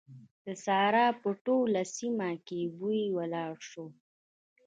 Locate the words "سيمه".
1.95-2.29